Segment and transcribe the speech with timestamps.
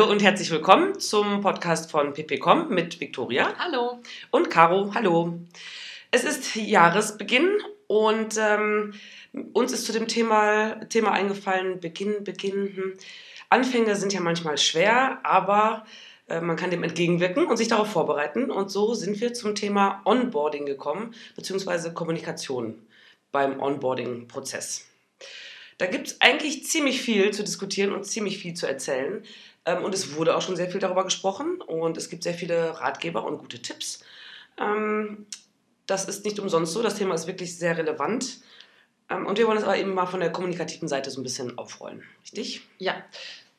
[0.00, 3.52] Hallo und herzlich willkommen zum Podcast von ppcom mit Viktoria.
[3.58, 4.00] Hallo.
[4.30, 4.94] Und Caro.
[4.94, 5.38] Hallo.
[6.10, 8.94] Es ist Jahresbeginn und ähm,
[9.52, 12.74] uns ist zu dem Thema, Thema eingefallen, Beginn, Beginn.
[12.74, 12.94] Hm.
[13.50, 15.84] Anfänge sind ja manchmal schwer, aber
[16.28, 18.50] äh, man kann dem entgegenwirken und sich darauf vorbereiten.
[18.50, 22.86] Und so sind wir zum Thema Onboarding gekommen, beziehungsweise Kommunikation
[23.32, 24.86] beim Onboarding-Prozess.
[25.80, 29.24] Da gibt es eigentlich ziemlich viel zu diskutieren und ziemlich viel zu erzählen.
[29.66, 32.80] Ähm, und es wurde auch schon sehr viel darüber gesprochen und es gibt sehr viele
[32.80, 34.02] Ratgeber und gute Tipps.
[34.58, 35.26] Ähm,
[35.86, 38.40] das ist nicht umsonst so, das Thema ist wirklich sehr relevant.
[39.08, 41.58] Ähm, und wir wollen es aber eben mal von der kommunikativen Seite so ein bisschen
[41.58, 42.62] aufrollen, richtig?
[42.78, 42.94] Ja.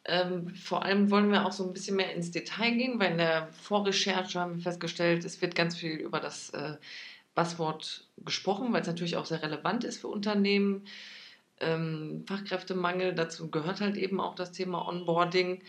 [0.04, 3.18] Ähm, vor allem wollen wir auch so ein bisschen mehr ins Detail gehen, weil in
[3.20, 6.78] der Vorrecherche haben wir festgestellt, es wird ganz viel über das äh,
[7.36, 10.86] Buzzword gesprochen, weil es natürlich auch sehr relevant ist für Unternehmen.
[11.60, 15.62] Ähm, Fachkräftemangel, dazu gehört halt eben auch das Thema Onboarding.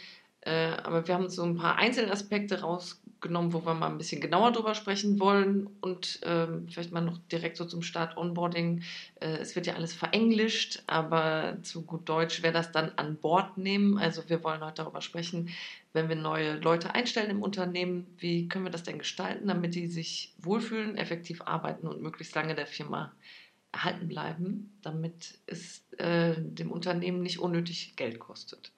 [0.45, 4.51] Äh, aber wir haben so ein paar Einzelaspekte rausgenommen, wo wir mal ein bisschen genauer
[4.51, 8.83] drüber sprechen wollen und ähm, vielleicht mal noch direkt so zum Start Onboarding.
[9.21, 13.57] Äh, es wird ja alles verenglischt, aber zu gut Deutsch wäre das dann an Bord
[13.57, 13.99] nehmen.
[13.99, 15.51] Also wir wollen heute darüber sprechen,
[15.93, 19.87] wenn wir neue Leute einstellen im Unternehmen, wie können wir das denn gestalten, damit die
[19.87, 23.13] sich wohlfühlen, effektiv arbeiten und möglichst lange der Firma
[23.71, 28.73] erhalten bleiben, damit es äh, dem Unternehmen nicht unnötig Geld kostet.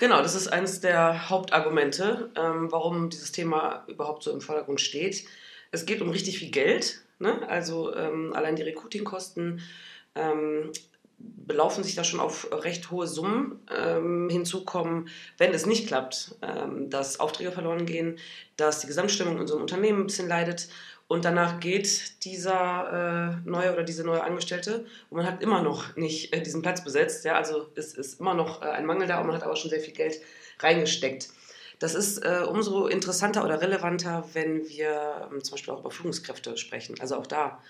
[0.00, 5.26] Genau, das ist eines der Hauptargumente, ähm, warum dieses Thema überhaupt so im Vordergrund steht.
[5.72, 7.02] Es geht um richtig viel Geld.
[7.18, 7.46] Ne?
[7.50, 9.60] Also ähm, allein die Recruitingkosten
[10.14, 10.72] ähm,
[11.18, 13.60] belaufen sich da schon auf recht hohe Summen.
[13.70, 18.18] Ähm, hinzukommen, wenn es nicht klappt, ähm, dass Aufträge verloren gehen,
[18.56, 20.68] dass die Gesamtstimmung in unserem Unternehmen ein bisschen leidet
[21.10, 25.96] und danach geht dieser äh, neue oder diese neue Angestellte und man hat immer noch
[25.96, 27.24] nicht äh, diesen Platz besetzt.
[27.24, 27.34] Ja?
[27.34, 29.80] Also es ist immer noch äh, ein Mangel da und man hat aber schon sehr
[29.80, 30.20] viel Geld
[30.60, 31.30] reingesteckt.
[31.80, 36.56] Das ist äh, umso interessanter oder relevanter, wenn wir ähm, zum Beispiel auch über Führungskräfte
[36.56, 36.94] sprechen.
[37.00, 37.60] Also auch da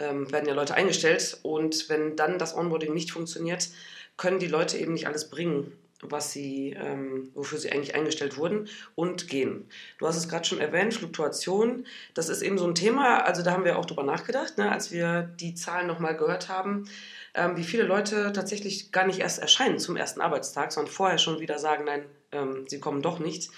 [0.00, 3.68] ähm, werden ja Leute eingestellt und wenn dann das Onboarding nicht funktioniert,
[4.16, 5.72] können die Leute eben nicht alles bringen
[6.02, 9.68] was sie, ähm, wofür sie eigentlich eingestellt wurden und gehen.
[9.98, 13.52] Du hast es gerade schon erwähnt, Fluktuation, das ist eben so ein Thema, also da
[13.52, 16.88] haben wir auch drüber nachgedacht, ne, als wir die Zahlen nochmal gehört haben,
[17.34, 21.40] ähm, wie viele Leute tatsächlich gar nicht erst erscheinen zum ersten Arbeitstag, sondern vorher schon
[21.40, 23.50] wieder sagen, nein, ähm, sie kommen doch nicht.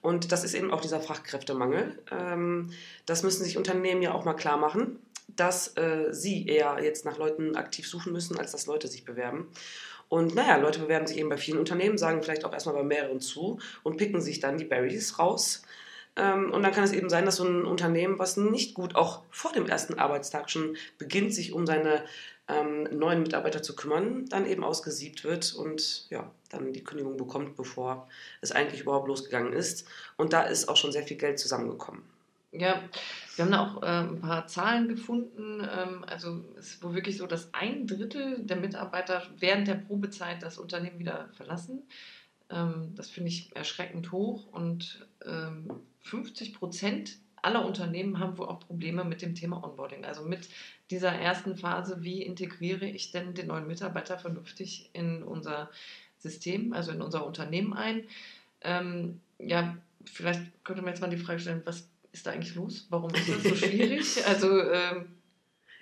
[0.00, 1.98] Und das ist eben auch dieser Fachkräftemangel.
[2.10, 2.72] Ähm,
[3.06, 4.98] das müssen sich Unternehmen ja auch mal klar machen,
[5.28, 9.48] dass äh, sie eher jetzt nach Leuten aktiv suchen müssen, als dass Leute sich bewerben.
[10.12, 13.18] Und naja, Leute bewerben sich eben bei vielen Unternehmen, sagen vielleicht auch erstmal bei mehreren
[13.18, 15.62] zu und picken sich dann die Berries raus.
[16.16, 19.22] Ähm, und dann kann es eben sein, dass so ein Unternehmen, was nicht gut auch
[19.30, 22.04] vor dem ersten Arbeitstag schon beginnt, sich um seine
[22.46, 27.56] ähm, neuen Mitarbeiter zu kümmern, dann eben ausgesiebt wird und ja, dann die Kündigung bekommt,
[27.56, 28.06] bevor
[28.42, 29.88] es eigentlich überhaupt losgegangen ist.
[30.18, 32.02] Und da ist auch schon sehr viel Geld zusammengekommen.
[32.52, 32.82] Ja,
[33.36, 35.60] wir haben da auch äh, ein paar Zahlen gefunden.
[35.60, 40.42] Ähm, also es ist wohl wirklich so, dass ein Drittel der Mitarbeiter während der Probezeit
[40.42, 41.82] das Unternehmen wieder verlassen.
[42.50, 44.46] Ähm, das finde ich erschreckend hoch.
[44.52, 45.70] Und ähm,
[46.00, 50.04] 50 Prozent aller Unternehmen haben wohl auch Probleme mit dem Thema Onboarding.
[50.04, 50.50] Also mit
[50.90, 55.70] dieser ersten Phase, wie integriere ich denn den neuen Mitarbeiter vernünftig in unser
[56.18, 58.04] System, also in unser Unternehmen ein.
[58.60, 62.86] Ähm, ja, vielleicht könnte man jetzt mal die Frage stellen, was ist da eigentlich los?
[62.90, 64.24] Warum ist das so schwierig?
[64.26, 65.06] also, ähm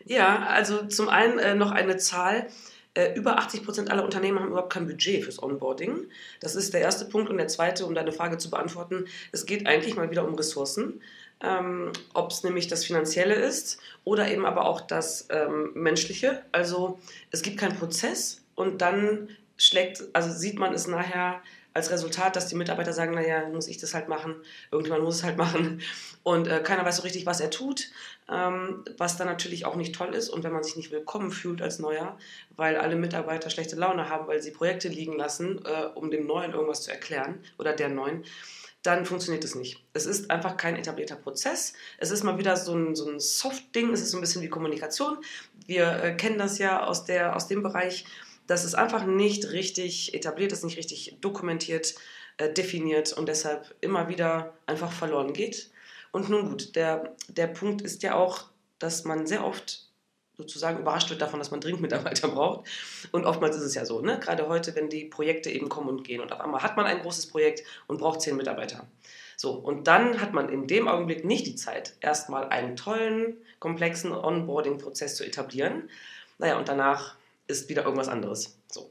[0.04, 2.48] ja, also zum einen äh, noch eine Zahl.
[2.94, 6.08] Äh, über 80 Prozent aller Unternehmen haben überhaupt kein Budget fürs Onboarding.
[6.40, 7.30] Das ist der erste Punkt.
[7.30, 11.00] Und der zweite, um deine Frage zu beantworten, es geht eigentlich mal wieder um Ressourcen.
[11.42, 16.42] Ähm, Ob es nämlich das Finanzielle ist oder eben aber auch das ähm, Menschliche.
[16.52, 16.98] Also
[17.30, 21.40] es gibt keinen Prozess und dann schlägt, also sieht man es nachher
[21.72, 24.36] als Resultat, dass die Mitarbeiter sagen, naja, muss ich das halt machen,
[24.70, 25.82] irgendjemand muss es halt machen
[26.22, 27.90] und äh, keiner weiß so richtig, was er tut,
[28.28, 31.62] ähm, was dann natürlich auch nicht toll ist und wenn man sich nicht willkommen fühlt
[31.62, 32.18] als Neuer,
[32.56, 36.52] weil alle Mitarbeiter schlechte Laune haben, weil sie Projekte liegen lassen, äh, um dem Neuen
[36.52, 38.24] irgendwas zu erklären oder der Neuen,
[38.82, 39.84] dann funktioniert es nicht.
[39.92, 41.74] Es ist einfach kein etablierter Prozess.
[41.98, 44.48] Es ist mal wieder so ein, so ein Soft-Ding, es ist so ein bisschen wie
[44.48, 45.18] Kommunikation.
[45.66, 48.06] Wir äh, kennen das ja aus, der, aus dem Bereich,
[48.50, 51.94] dass es einfach nicht richtig etabliert ist, nicht richtig dokumentiert,
[52.36, 55.70] äh, definiert und deshalb immer wieder einfach verloren geht.
[56.10, 58.46] Und nun gut, der, der Punkt ist ja auch,
[58.80, 59.86] dass man sehr oft
[60.36, 62.68] sozusagen überrascht wird davon, dass man dringend Mitarbeiter braucht.
[63.12, 64.18] Und oftmals ist es ja so, ne?
[64.18, 67.02] gerade heute, wenn die Projekte eben kommen und gehen und auf einmal hat man ein
[67.02, 68.88] großes Projekt und braucht zehn Mitarbeiter.
[69.36, 74.10] So, und dann hat man in dem Augenblick nicht die Zeit, erstmal einen tollen, komplexen
[74.10, 75.88] Onboarding-Prozess zu etablieren.
[76.38, 77.19] Naja, und danach
[77.50, 78.58] ist wieder irgendwas anderes.
[78.70, 78.90] So.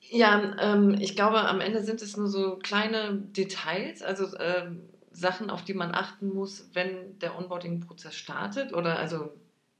[0.00, 5.50] Ja, ähm, ich glaube, am Ende sind es nur so kleine Details, also ähm, Sachen,
[5.50, 9.32] auf die man achten muss, wenn der Onboarding-Prozess startet oder also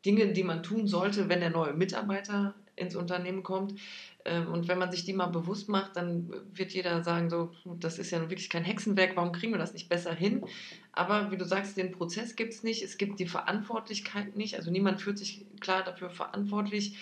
[0.05, 3.79] Dinge, die man tun sollte, wenn der neue Mitarbeiter ins Unternehmen kommt.
[4.25, 7.99] Ähm, und wenn man sich die mal bewusst macht, dann wird jeder sagen, so, das
[7.99, 10.45] ist ja wirklich kein Hexenwerk, warum kriegen wir das nicht besser hin?
[10.93, 14.71] Aber wie du sagst, den Prozess gibt es nicht, es gibt die Verantwortlichkeit nicht, also
[14.71, 16.97] niemand fühlt sich klar dafür verantwortlich.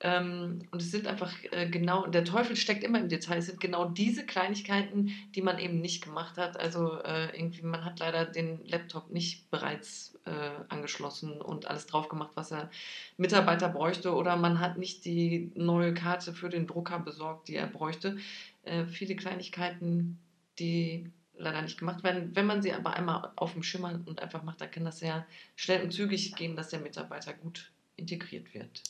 [0.00, 3.38] Ähm, und es sind einfach äh, genau, der Teufel steckt immer im Detail.
[3.38, 6.60] Es sind genau diese Kleinigkeiten, die man eben nicht gemacht hat.
[6.60, 12.08] Also äh, irgendwie, man hat leider den Laptop nicht bereits äh, angeschlossen und alles drauf
[12.08, 12.70] gemacht, was er
[13.16, 14.14] Mitarbeiter bräuchte.
[14.14, 18.18] Oder man hat nicht die neue Karte für den Drucker besorgt, die er bräuchte.
[18.64, 20.18] Äh, viele Kleinigkeiten,
[20.58, 22.30] die leider nicht gemacht werden.
[22.34, 25.26] Wenn man sie aber einmal auf dem Schimmer und einfach macht, dann kann das sehr
[25.54, 28.82] schnell und zügig gehen, dass der Mitarbeiter gut integriert wird.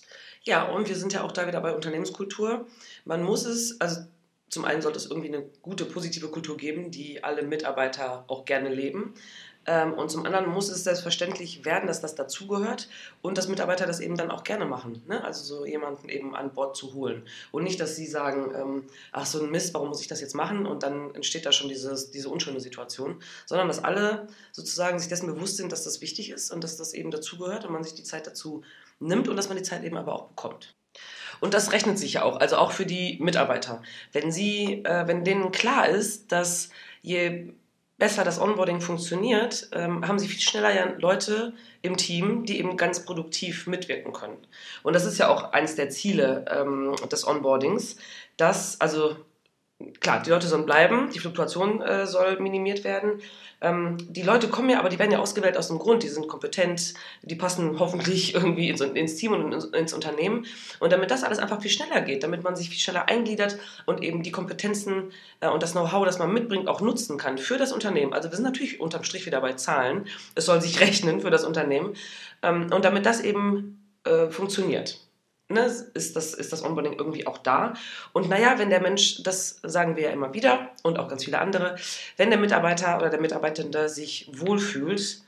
[0.43, 2.67] Ja, und wir sind ja auch da wieder bei Unternehmenskultur.
[3.05, 4.03] Man muss es, also
[4.49, 8.69] zum einen sollte es irgendwie eine gute, positive Kultur geben, die alle Mitarbeiter auch gerne
[8.69, 9.15] leben.
[9.67, 12.89] Ähm, und zum anderen muss es selbstverständlich werden, dass das dazugehört
[13.21, 15.03] und dass Mitarbeiter das eben dann auch gerne machen.
[15.07, 15.23] Ne?
[15.25, 17.27] Also so jemanden eben an Bord zu holen.
[17.51, 20.35] Und nicht, dass sie sagen, ähm, ach so ein Mist, warum muss ich das jetzt
[20.35, 20.67] machen?
[20.67, 23.21] Und dann entsteht da schon dieses, diese unschöne Situation.
[23.45, 26.95] Sondern dass alle sozusagen sich dessen bewusst sind, dass das wichtig ist und dass das
[26.95, 28.63] eben dazugehört und man sich die Zeit dazu
[29.01, 30.75] nimmt und dass man die Zeit eben aber auch bekommt.
[31.41, 33.83] Und das rechnet sich ja auch, also auch für die Mitarbeiter.
[34.13, 36.71] Wenn sie, äh, wenn denen klar ist, dass
[37.03, 37.53] je
[37.99, 42.77] besser das Onboarding funktioniert, ähm, haben sie viel schneller ja Leute im Team, die eben
[42.77, 44.37] ganz produktiv mitwirken können.
[44.83, 47.97] Und das ist ja auch eines der Ziele ähm, des Onboardings,
[48.37, 49.17] dass, also
[50.01, 53.21] klar, die Leute sollen bleiben, die Fluktuation äh, soll minimiert werden.
[53.61, 56.03] Ähm, die Leute kommen ja, aber die werden ja ausgewählt aus dem Grund.
[56.03, 60.47] Die sind kompetent, die passen hoffentlich irgendwie ins, ins Team und ins, ins, Unternehmen.
[60.81, 64.03] Und damit das alles einfach viel schneller geht, damit man sich viel schneller eingliedert und
[64.03, 67.73] eben die Kompetenzen äh, und das Know-how, das man mitbringt, auch nutzen kann für das
[67.73, 68.13] Unternehmen.
[68.13, 70.07] Also wir sind natürlich unterm Strich wieder bei Zahlen.
[70.35, 71.95] Es soll sich rechnen für das Unternehmen.
[72.43, 75.06] Ähm, und damit das eben äh, funktioniert
[75.49, 75.65] ne,
[75.95, 77.75] ist, das, ist das Onboarding irgendwie auch da.
[78.13, 81.39] Und naja, wenn der Mensch, das sagen wir ja immer wieder und auch ganz viele
[81.39, 81.77] andere,
[82.17, 85.23] wenn der Mitarbeiter oder der Mitarbeitende sich wohlfühlt,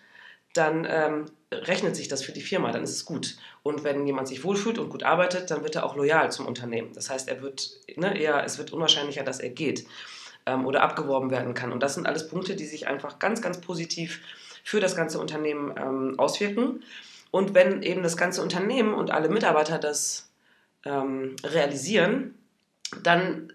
[0.54, 3.36] dann ähm, rechnet sich das für die Firma, dann ist es gut.
[3.62, 6.92] Und wenn jemand sich wohlfühlt und gut arbeitet, dann wird er auch loyal zum Unternehmen.
[6.94, 9.86] Das heißt, er wird, ne, eher, es wird unwahrscheinlicher, dass er geht
[10.46, 11.72] ähm, oder abgeworben werden kann.
[11.72, 14.20] Und das sind alles Punkte, die sich einfach ganz, ganz positiv
[14.64, 16.82] für das ganze Unternehmen ähm, auswirken.
[17.30, 20.30] Und wenn eben das ganze Unternehmen und alle Mitarbeiter das
[20.84, 22.34] ähm, realisieren,
[23.02, 23.52] dann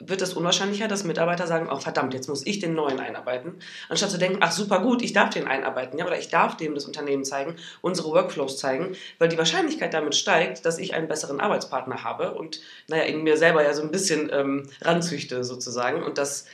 [0.00, 3.56] wird es unwahrscheinlicher, dass Mitarbeiter sagen, oh verdammt, jetzt muss ich den neuen einarbeiten,
[3.88, 6.74] anstatt zu denken, ach super gut, ich darf den einarbeiten, ja, oder ich darf dem
[6.74, 11.40] das Unternehmen zeigen, unsere Workflows zeigen, weil die Wahrscheinlichkeit damit steigt, dass ich einen besseren
[11.40, 16.16] Arbeitspartner habe und, naja, in mir selber ja so ein bisschen ähm, ranzüchte sozusagen und
[16.16, 16.46] das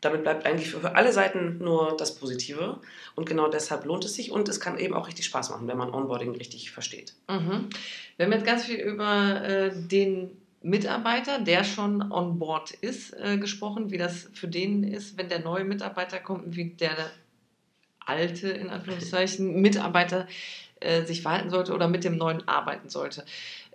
[0.00, 2.80] damit bleibt eigentlich für alle Seiten nur das Positive.
[3.14, 5.76] Und genau deshalb lohnt es sich und es kann eben auch richtig Spaß machen, wenn
[5.76, 7.14] man Onboarding richtig versteht.
[7.28, 7.68] Mhm.
[8.16, 10.30] Wir haben jetzt ganz viel über äh, den
[10.62, 15.40] Mitarbeiter, der schon on board ist, äh, gesprochen, wie das für den ist, wenn der
[15.40, 17.10] neue Mitarbeiter kommt und wie der
[18.00, 20.26] alte, in Anführungszeichen, Mitarbeiter
[20.80, 23.24] äh, sich verhalten sollte oder mit dem neuen arbeiten sollte.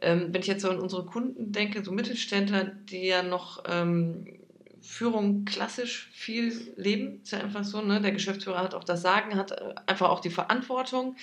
[0.01, 4.27] Ähm, wenn ich jetzt so an unsere Kunden denke, so Mittelständler, die ja noch ähm,
[4.85, 7.21] Führung klassisch viel leben.
[7.23, 8.01] Ist ja einfach so, ne?
[8.01, 11.15] Der Geschäftsführer hat auch das Sagen, hat äh, einfach auch die Verantwortung,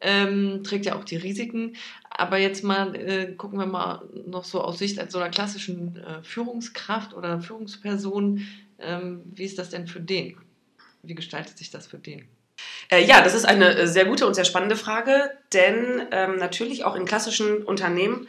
[0.00, 1.76] ähm, trägt ja auch die Risiken.
[2.10, 5.96] Aber jetzt mal äh, gucken wir mal noch so aus Sicht als so einer klassischen
[5.96, 8.46] äh, Führungskraft oder Führungsperson.
[8.78, 10.36] Ähm, wie ist das denn für den?
[11.02, 12.26] Wie gestaltet sich das für den?
[12.90, 16.84] Äh, ja, das ist eine äh, sehr gute und sehr spannende Frage, denn ähm, natürlich
[16.84, 18.26] auch in klassischen Unternehmen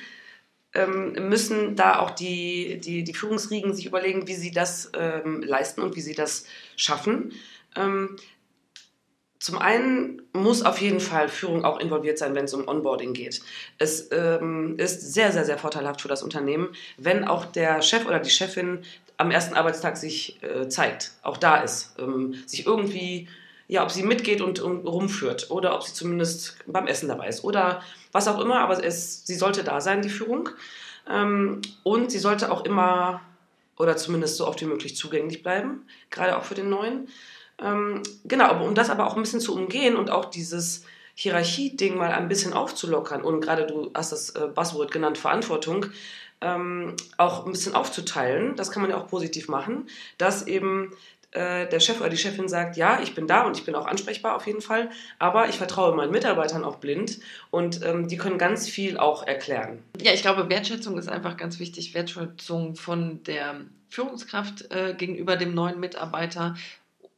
[0.73, 5.95] müssen da auch die, die, die Führungsriegen sich überlegen, wie sie das ähm, leisten und
[5.95, 6.45] wie sie das
[6.77, 7.33] schaffen.
[7.75, 8.15] Ähm,
[9.41, 13.41] zum einen muss auf jeden Fall Führung auch involviert sein, wenn es um Onboarding geht.
[13.79, 18.19] Es ähm, ist sehr, sehr, sehr vorteilhaft für das Unternehmen, wenn auch der Chef oder
[18.19, 18.83] die Chefin
[19.17, 23.27] am ersten Arbeitstag sich äh, zeigt, auch da ist, ähm, sich irgendwie
[23.71, 27.45] ja, ob sie mitgeht und, und, rumführt oder ob sie zumindest beim Essen dabei ist
[27.45, 30.49] oder was auch immer, aber es, sie sollte da sein, die Führung.
[31.09, 33.21] Ähm, und sie sollte auch immer
[33.77, 37.07] oder zumindest so oft wie möglich zugänglich bleiben, gerade auch für den Neuen.
[37.63, 40.83] Ähm, genau, um das aber auch ein bisschen zu umgehen und auch dieses
[41.15, 45.85] Hierarchie-Ding mal ein bisschen aufzulockern und gerade du hast das äh, Buzzword genannt, Verantwortung,
[46.41, 49.87] ähm, auch ein bisschen aufzuteilen, das kann man ja auch positiv machen,
[50.17, 50.91] dass eben
[51.31, 53.85] äh, der Chef oder die Chefin sagt, ja, ich bin da und ich bin auch
[53.85, 57.19] ansprechbar auf jeden Fall, aber ich vertraue meinen Mitarbeitern auch blind
[57.49, 59.79] und ähm, die können ganz viel auch erklären.
[60.01, 61.93] Ja, ich glaube, Wertschätzung ist einfach ganz wichtig.
[61.93, 66.55] Wertschätzung von der Führungskraft äh, gegenüber dem neuen Mitarbeiter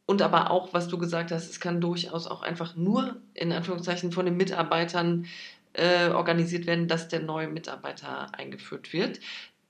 [0.06, 4.12] und aber auch, was du gesagt hast, es kann durchaus auch einfach nur in Anführungszeichen
[4.12, 5.26] von den Mitarbeitern
[5.74, 9.20] äh, organisiert werden, dass der neue Mitarbeiter eingeführt wird.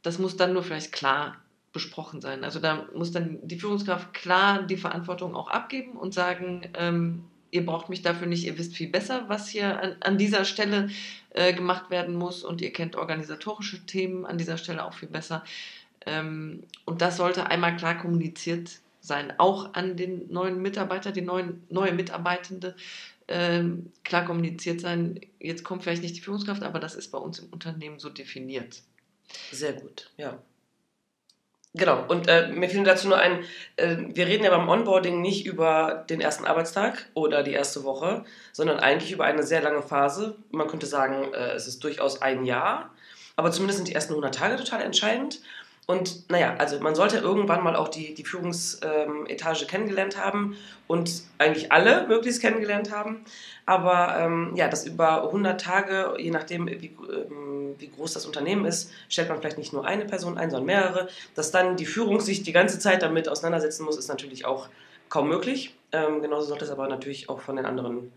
[0.01, 1.37] Das muss dann nur vielleicht klar
[1.73, 2.43] besprochen sein.
[2.43, 7.65] Also da muss dann die Führungskraft klar die Verantwortung auch abgeben und sagen, ähm, ihr
[7.65, 10.89] braucht mich dafür nicht, ihr wisst viel besser, was hier an, an dieser Stelle
[11.31, 15.43] äh, gemacht werden muss und ihr kennt organisatorische Themen an dieser Stelle auch viel besser.
[16.05, 21.63] Ähm, und das sollte einmal klar kommuniziert sein, auch an den neuen Mitarbeiter, die neuen,
[21.69, 22.75] neue Mitarbeitende,
[23.27, 25.19] ähm, klar kommuniziert sein.
[25.39, 28.81] Jetzt kommt vielleicht nicht die Führungskraft, aber das ist bei uns im Unternehmen so definiert.
[29.51, 30.39] Sehr gut, ja.
[31.75, 33.43] Genau, und äh, mir fiel dazu nur ein,
[33.77, 38.25] äh, wir reden ja beim Onboarding nicht über den ersten Arbeitstag oder die erste Woche,
[38.51, 40.35] sondern eigentlich über eine sehr lange Phase.
[40.51, 42.91] Man könnte sagen, äh, es ist durchaus ein Jahr,
[43.35, 45.39] aber zumindest sind die ersten 100 Tage total entscheidend.
[45.85, 50.55] Und naja, also man sollte irgendwann mal auch die, die Führungsetage kennengelernt haben
[50.87, 53.25] und eigentlich alle möglichst kennengelernt haben.
[53.65, 58.63] Aber ähm, ja, das über 100 Tage, je nachdem, wie, ähm, wie groß das Unternehmen
[58.63, 61.09] ist, stellt man vielleicht nicht nur eine Person ein, sondern mehrere.
[61.35, 64.69] Dass dann die Führung sich die ganze Zeit damit auseinandersetzen muss, ist natürlich auch
[65.09, 65.75] kaum möglich.
[65.91, 68.11] Ähm, genauso sollte es aber natürlich auch von den anderen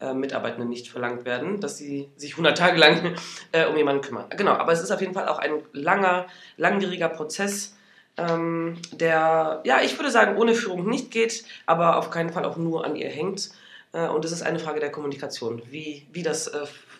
[0.00, 3.16] äh, Mitarbeitenden nicht verlangt werden, dass sie sich 100 Tage lang
[3.52, 4.26] äh, um jemanden kümmern.
[4.36, 6.26] Genau, aber es ist auf jeden Fall auch ein langer,
[6.56, 7.76] langwieriger Prozess,
[8.16, 12.56] ähm, der, ja, ich würde sagen, ohne Führung nicht geht, aber auf keinen Fall auch
[12.56, 13.50] nur an ihr hängt.
[13.92, 16.50] Äh, und es ist eine Frage der Kommunikation, wie, wie das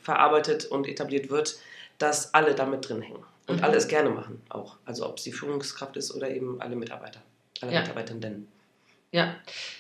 [0.03, 1.59] verarbeitet und etabliert wird,
[1.99, 3.25] dass alle damit drin hängen.
[3.47, 3.65] Und mhm.
[3.65, 4.77] alle es gerne machen auch.
[4.85, 7.21] Also ob es die Führungskraft ist oder eben alle Mitarbeiter,
[7.61, 7.81] alle ja.
[7.81, 8.49] Mitarbeitenden.
[9.11, 9.37] Ja,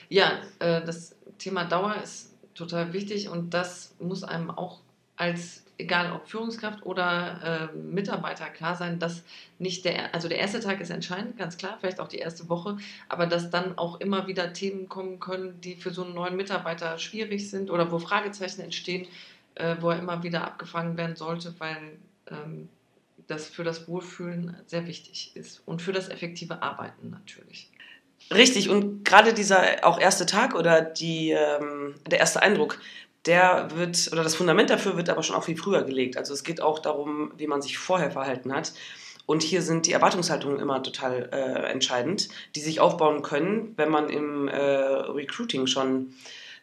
[0.08, 2.27] ja, äh, das Thema Dauer ist
[2.58, 4.80] total wichtig und das muss einem auch
[5.16, 9.22] als egal ob Führungskraft oder äh, Mitarbeiter klar sein, dass
[9.58, 12.76] nicht der, also der erste Tag ist entscheidend, ganz klar, vielleicht auch die erste Woche,
[13.08, 16.98] aber dass dann auch immer wieder Themen kommen können, die für so einen neuen Mitarbeiter
[16.98, 19.06] schwierig sind oder wo Fragezeichen entstehen,
[19.54, 21.96] äh, wo er immer wieder abgefangen werden sollte, weil
[22.30, 22.68] ähm,
[23.28, 27.70] das für das Wohlfühlen sehr wichtig ist und für das effektive Arbeiten natürlich.
[28.30, 32.78] Richtig, und gerade dieser auch erste Tag oder die, ähm, der erste Eindruck,
[33.24, 36.16] der wird, oder das Fundament dafür wird aber schon auch viel früher gelegt.
[36.16, 38.72] Also es geht auch darum, wie man sich vorher verhalten hat.
[39.26, 44.08] Und hier sind die Erwartungshaltungen immer total äh, entscheidend, die sich aufbauen können, wenn man
[44.08, 46.14] im äh, Recruiting schon,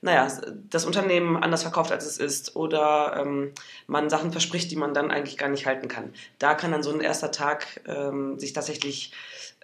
[0.01, 0.27] naja,
[0.71, 3.51] das Unternehmen anders verkauft, als es ist, oder ähm,
[3.85, 6.11] man Sachen verspricht, die man dann eigentlich gar nicht halten kann.
[6.39, 9.11] Da kann dann so ein erster Tag ähm, sich tatsächlich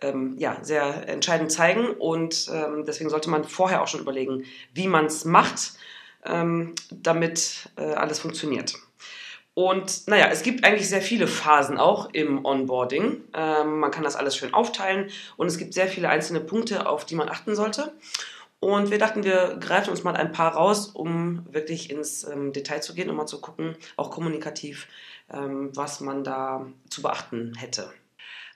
[0.02, 1.92] ähm, ja, sehr entscheidend zeigen.
[1.92, 5.74] Und ähm, deswegen sollte man vorher auch schon überlegen, wie man es macht,
[6.26, 8.76] ähm, damit äh, alles funktioniert.
[9.54, 13.22] Und naja, es gibt eigentlich sehr viele Phasen auch im Onboarding.
[13.34, 17.06] Ähm, man kann das alles schön aufteilen und es gibt sehr viele einzelne Punkte, auf
[17.06, 17.94] die man achten sollte.
[18.62, 22.80] Und wir dachten, wir greifen uns mal ein paar raus, um wirklich ins ähm, Detail
[22.82, 24.88] zu gehen und mal zu gucken, auch kommunikativ,
[25.34, 27.92] ähm, was man da zu beachten hätte.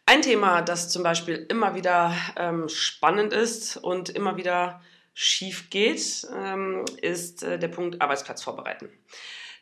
[0.07, 4.81] Ein Thema, das zum Beispiel immer wieder ähm, spannend ist und immer wieder
[5.15, 8.89] schief geht, ähm, ist äh, der Punkt Arbeitsplatz vorbereiten.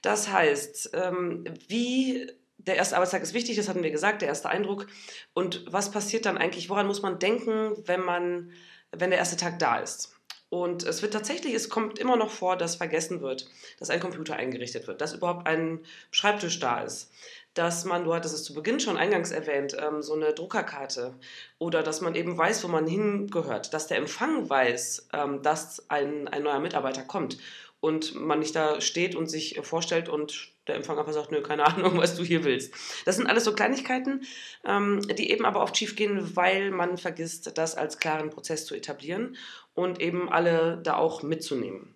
[0.02, 4.50] Das heißt, ähm, wie der erste Arbeitstag ist wichtig, das hatten wir gesagt, der erste
[4.50, 4.88] Eindruck.
[5.34, 6.70] Und was passiert dann eigentlich?
[6.70, 8.52] Woran muss man denken, wenn man,
[8.92, 10.14] wenn der erste Tag da ist?
[10.50, 14.36] Und es wird tatsächlich, es kommt immer noch vor, dass vergessen wird, dass ein Computer
[14.36, 15.80] eingerichtet wird, dass überhaupt ein
[16.12, 17.12] Schreibtisch da ist,
[17.54, 21.14] dass man, du hattest es zu Beginn schon eingangs erwähnt, ähm, so eine Druckerkarte
[21.60, 26.28] oder dass man eben weiß, wo man hingehört, dass der Empfang weiß, ähm, dass ein,
[26.28, 27.38] ein neuer Mitarbeiter kommt
[27.80, 31.66] und man nicht da steht und sich vorstellt und der Empfang einfach sagt, nö, keine
[31.66, 32.74] Ahnung, was du hier willst.
[33.06, 34.22] Das sind alles so Kleinigkeiten,
[34.66, 38.74] ähm, die eben aber oft schief gehen, weil man vergisst, das als klaren Prozess zu
[38.74, 39.36] etablieren
[39.74, 41.94] und eben alle da auch mitzunehmen.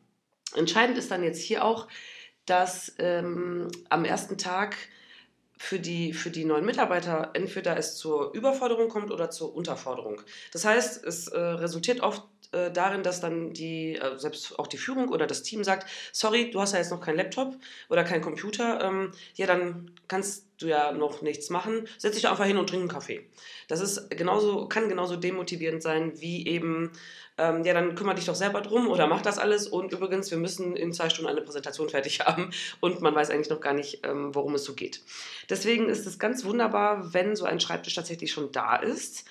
[0.56, 1.88] Entscheidend ist dann jetzt hier auch,
[2.46, 4.76] dass ähm, am ersten Tag
[5.58, 10.22] für die, für die neuen Mitarbeiter entweder es zur Überforderung kommt oder zur Unterforderung.
[10.54, 14.78] Das heißt, es äh, resultiert oft äh, darin, dass dann die, äh, selbst auch die
[14.78, 17.56] Führung oder das Team sagt, sorry, du hast ja jetzt noch keinen Laptop
[17.90, 22.46] oder keinen Computer, ähm, ja, dann kannst du ja noch nichts machen, setz dich einfach
[22.46, 23.28] hin und trink einen Kaffee.
[23.68, 26.92] Das ist genauso, kann genauso demotivierend sein, wie eben,
[27.38, 30.38] ähm, ja, dann kümmere dich doch selber drum oder mach das alles und übrigens, wir
[30.38, 34.06] müssen in zwei Stunden eine Präsentation fertig haben und man weiß eigentlich noch gar nicht,
[34.06, 35.02] ähm, worum es so geht.
[35.50, 39.26] Deswegen ist es ganz wunderbar, wenn so ein Schreibtisch tatsächlich schon da ist.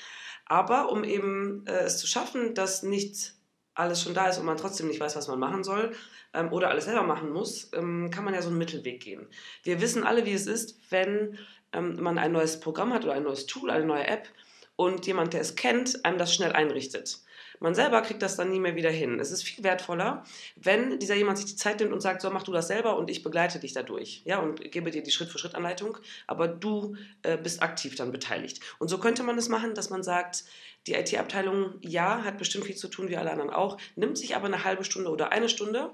[0.46, 3.34] Aber um eben äh, es zu schaffen, dass nicht
[3.74, 5.92] alles schon da ist und man trotzdem nicht weiß, was man machen soll
[6.32, 9.26] ähm, oder alles selber machen muss, ähm, kann man ja so einen Mittelweg gehen.
[9.64, 11.38] Wir wissen alle, wie es ist, wenn
[11.72, 14.28] ähm, man ein neues Programm hat oder ein neues Tool, eine neue App
[14.76, 17.18] und jemand, der es kennt, einem das schnell einrichtet.
[17.60, 19.20] Man selber kriegt das dann nie mehr wieder hin.
[19.20, 20.24] Es ist viel wertvoller,
[20.56, 23.10] wenn dieser jemand sich die Zeit nimmt und sagt, so mach du das selber und
[23.10, 24.22] ich begleite dich dadurch.
[24.24, 28.60] Ja, und gebe dir die Schritt-für-Schritt-Anleitung, aber du äh, bist aktiv dann beteiligt.
[28.78, 30.44] Und so könnte man es machen, dass man sagt,
[30.86, 34.46] die IT-Abteilung, ja, hat bestimmt viel zu tun, wie alle anderen auch, nimmt sich aber
[34.46, 35.90] eine halbe Stunde oder eine Stunde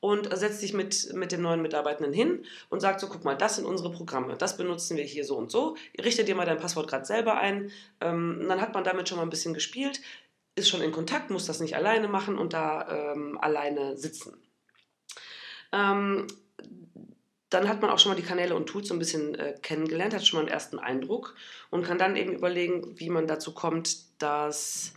[0.00, 3.56] und setzt sich mit, mit den neuen Mitarbeitenden hin und sagt so, guck mal, das
[3.56, 6.88] sind unsere Programme, das benutzen wir hier so und so, richte dir mal dein Passwort
[6.88, 10.00] gerade selber ein, ähm, dann hat man damit schon mal ein bisschen gespielt,
[10.54, 14.36] ist schon in Kontakt, muss das nicht alleine machen und da ähm, alleine sitzen.
[15.72, 16.26] Ähm,
[17.50, 20.14] dann hat man auch schon mal die Kanäle und Tools so ein bisschen äh, kennengelernt,
[20.14, 21.34] hat schon mal einen ersten Eindruck
[21.70, 24.92] und kann dann eben überlegen, wie man dazu kommt, dass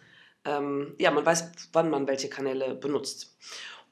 [0.45, 3.35] ähm, ja, man weiß, wann man welche Kanäle benutzt.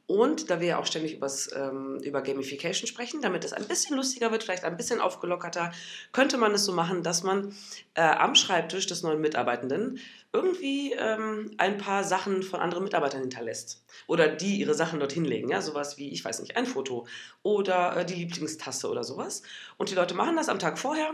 [0.06, 3.96] Und da wir ja auch ständig übers, ähm, über Gamification sprechen, damit es ein bisschen
[3.96, 5.72] lustiger wird, vielleicht ein bisschen aufgelockerter,
[6.12, 7.56] könnte man es so machen, dass man
[7.94, 10.00] äh, am Schreibtisch des neuen Mitarbeitenden
[10.33, 13.83] irgendwie ähm, ein paar Sachen von anderen Mitarbeitern hinterlässt.
[14.07, 15.50] Oder die ihre Sachen dort hinlegen.
[15.50, 15.61] Ja?
[15.61, 17.05] Sowas wie, ich weiß nicht, ein Foto
[17.43, 19.43] oder äh, die Lieblingstasse oder sowas.
[19.77, 21.13] Und die Leute machen das am Tag vorher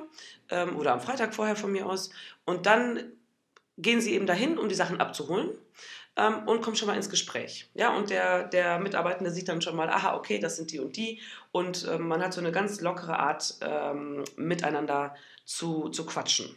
[0.49, 2.11] ähm, oder am Freitag vorher von mir aus.
[2.45, 3.11] Und dann
[3.77, 5.49] gehen sie eben dahin, um die Sachen abzuholen
[6.15, 7.69] ähm, und kommt schon mal ins Gespräch.
[7.73, 10.95] Ja, und der, der Mitarbeitende sieht dann schon mal, aha, okay, das sind die und
[10.95, 11.21] die.
[11.51, 16.55] Und ähm, man hat so eine ganz lockere Art, ähm, miteinander zu, zu quatschen.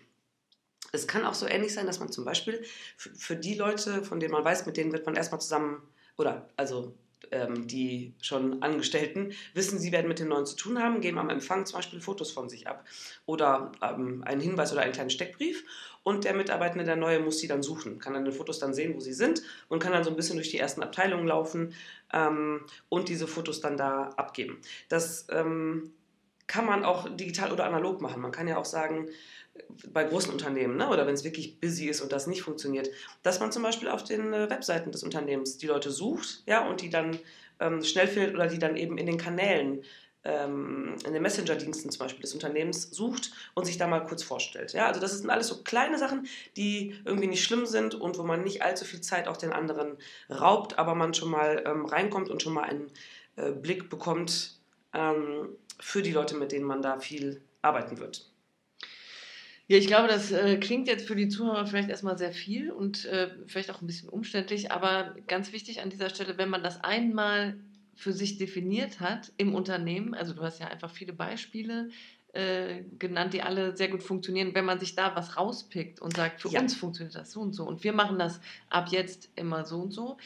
[0.92, 2.62] Es kann auch so ähnlich sein, dass man zum Beispiel
[2.96, 5.82] für, für die Leute, von denen man weiß, mit denen wird man erstmal zusammen,
[6.16, 6.94] oder also
[7.30, 11.30] ähm, die schon Angestellten wissen, sie werden mit den Neuen zu tun haben, geben am
[11.30, 12.84] Empfang zum Beispiel Fotos von sich ab
[13.26, 15.64] oder ähm, einen Hinweis oder einen kleinen Steckbrief
[16.02, 18.94] und der Mitarbeitende, der Neue, muss sie dann suchen, kann dann die Fotos dann sehen,
[18.94, 21.74] wo sie sind und kann dann so ein bisschen durch die ersten Abteilungen laufen
[22.12, 24.60] ähm, und diese Fotos dann da abgeben.
[24.88, 25.92] Das ähm,
[26.50, 28.20] kann man auch digital oder analog machen.
[28.20, 29.08] Man kann ja auch sagen,
[29.86, 32.90] bei großen Unternehmen, ne, oder wenn es wirklich busy ist und das nicht funktioniert,
[33.22, 36.80] dass man zum Beispiel auf den äh, Webseiten des Unternehmens die Leute sucht, ja, und
[36.80, 37.16] die dann
[37.60, 39.84] ähm, schnell findet oder die dann eben in den Kanälen,
[40.24, 44.72] ähm, in den Messenger-Diensten zum Beispiel des Unternehmens sucht und sich da mal kurz vorstellt.
[44.72, 48.24] Ja, also das sind alles so kleine Sachen, die irgendwie nicht schlimm sind und wo
[48.24, 52.28] man nicht allzu viel Zeit auch den anderen raubt, aber man schon mal ähm, reinkommt
[52.28, 52.90] und schon mal einen
[53.36, 54.59] äh, Blick bekommt
[54.92, 58.30] ähm, für die Leute, mit denen man da viel arbeiten wird.
[59.70, 63.04] Ja, ich glaube, das äh, klingt jetzt für die Zuhörer vielleicht erstmal sehr viel und
[63.04, 66.82] äh, vielleicht auch ein bisschen umständlich, aber ganz wichtig an dieser Stelle, wenn man das
[66.82, 67.56] einmal
[67.94, 71.90] für sich definiert hat im Unternehmen, also du hast ja einfach viele Beispiele
[72.32, 76.40] äh, genannt, die alle sehr gut funktionieren, wenn man sich da was rauspickt und sagt,
[76.40, 76.60] für ja.
[76.60, 79.92] uns funktioniert das so und so und wir machen das ab jetzt immer so und
[79.92, 80.16] so,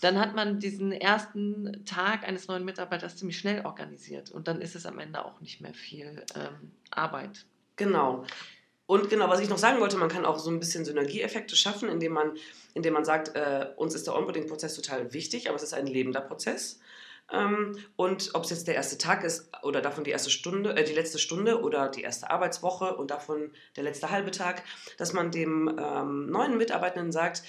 [0.00, 4.76] dann hat man diesen ersten Tag eines neuen Mitarbeiters ziemlich schnell organisiert und dann ist
[4.76, 7.46] es am Ende auch nicht mehr viel ähm, Arbeit.
[7.76, 8.24] Genau.
[8.86, 11.88] Und genau, was ich noch sagen wollte, man kann auch so ein bisschen Synergieeffekte schaffen,
[11.88, 12.32] indem man,
[12.74, 16.20] indem man sagt, äh, uns ist der Onboarding-Prozess total wichtig, aber es ist ein lebender
[16.20, 16.80] Prozess.
[17.32, 20.84] Ähm, und ob es jetzt der erste Tag ist oder davon die erste Stunde, äh,
[20.84, 24.62] die letzte Stunde oder die erste Arbeitswoche und davon der letzte halbe Tag,
[24.98, 27.42] dass man dem ähm, neuen Mitarbeitenden sagt,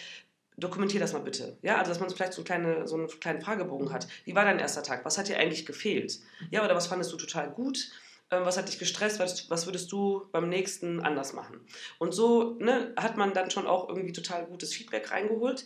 [0.58, 1.58] dokumentier das mal bitte.
[1.62, 4.08] Ja, also dass man vielleicht so, kleine, so einen kleinen Fragebogen hat.
[4.24, 5.04] Wie war dein erster Tag?
[5.04, 6.20] Was hat dir eigentlich gefehlt?
[6.50, 7.90] Ja, oder was fandest du total gut?
[8.32, 11.62] Ähm, was hat dich gestresst, was, was würdest du beim nächsten anders machen?
[12.00, 15.66] Und so ne, hat man dann schon auch irgendwie total gutes Feedback reingeholt.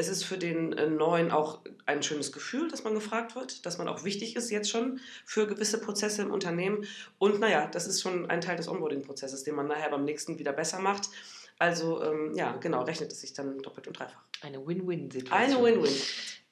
[0.00, 3.78] Es ist für den äh, Neuen auch ein schönes Gefühl, dass man gefragt wird, dass
[3.78, 6.86] man auch wichtig ist jetzt schon für gewisse Prozesse im Unternehmen.
[7.18, 10.52] Und naja, das ist schon ein Teil des Onboarding-Prozesses, den man nachher beim nächsten wieder
[10.52, 11.10] besser macht.
[11.58, 14.22] Also ähm, ja, genau, rechnet es sich dann doppelt und dreifach.
[14.40, 15.42] Eine Win-Win-Situation.
[15.42, 15.92] Eine Win-Win.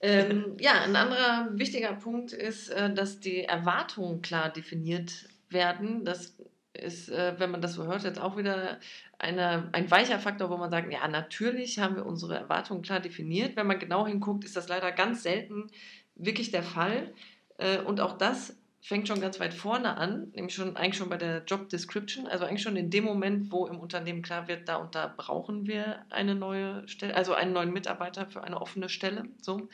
[0.01, 6.05] Ähm, ja, ein anderer wichtiger Punkt ist, äh, dass die Erwartungen klar definiert werden.
[6.05, 6.35] Das
[6.75, 8.79] ist, äh, wenn man das so hört, jetzt auch wieder
[9.19, 13.57] eine, ein weicher Faktor, wo man sagt, ja, natürlich haben wir unsere Erwartungen klar definiert.
[13.57, 15.71] Wenn man genau hinguckt, ist das leider ganz selten
[16.15, 17.13] wirklich der Fall.
[17.59, 21.17] Äh, und auch das fängt schon ganz weit vorne an, nämlich schon eigentlich schon bei
[21.17, 24.77] der Job Description, also eigentlich schon in dem Moment, wo im Unternehmen klar wird, da
[24.77, 29.25] und da brauchen wir eine neue Stelle, also einen neuen Mitarbeiter für eine offene Stelle.
[29.43, 29.69] So.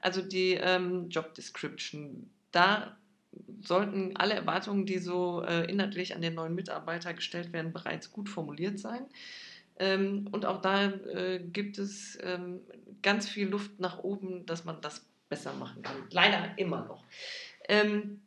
[0.00, 2.96] Also die ähm, Job Description, da
[3.62, 8.28] sollten alle Erwartungen, die so äh, inhaltlich an den neuen Mitarbeiter gestellt werden, bereits gut
[8.28, 9.06] formuliert sein.
[9.78, 12.60] Ähm, und auch da äh, gibt es ähm,
[13.02, 15.96] ganz viel Luft nach oben, dass man das besser machen kann.
[16.10, 17.04] Leider immer noch.
[17.68, 18.22] Ähm,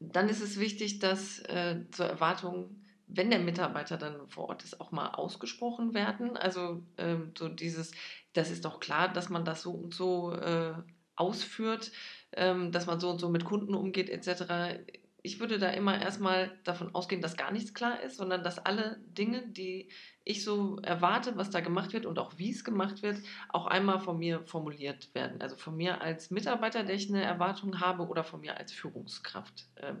[0.00, 2.76] dann ist es wichtig, dass äh, zur Erwartung
[3.08, 6.36] wenn der Mitarbeiter dann vor Ort ist, auch mal ausgesprochen werden.
[6.36, 7.92] Also ähm, so dieses,
[8.34, 10.74] das ist doch klar, dass man das so und so äh,
[11.16, 11.90] ausführt,
[12.32, 14.80] ähm, dass man so und so mit Kunden umgeht etc.
[15.22, 18.98] Ich würde da immer erstmal davon ausgehen, dass gar nichts klar ist, sondern dass alle
[19.06, 19.90] Dinge, die
[20.24, 24.00] ich so erwarte, was da gemacht wird und auch wie es gemacht wird, auch einmal
[24.00, 25.40] von mir formuliert werden.
[25.40, 29.66] Also von mir als Mitarbeiter, der ich eine Erwartung habe, oder von mir als Führungskraft.
[29.76, 29.94] Äh,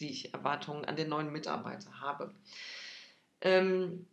[0.00, 2.34] die ich Erwartungen an den neuen Mitarbeiter habe.
[3.42, 4.06] Ähm,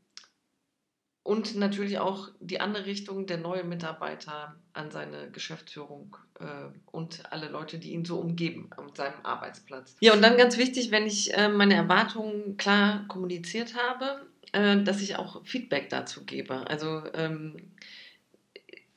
[1.27, 6.45] und natürlich auch die andere Richtung, der neue Mitarbeiter an seine Geschäftsführung äh,
[6.89, 9.97] und alle Leute, die ihn so umgeben an seinem Arbeitsplatz.
[9.99, 15.01] Ja, und dann ganz wichtig, wenn ich äh, meine Erwartungen klar kommuniziert habe, äh, dass
[15.01, 16.65] ich auch Feedback dazu gebe.
[16.69, 17.57] Also ähm,